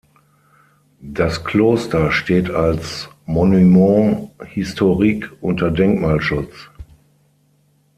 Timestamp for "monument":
3.27-4.31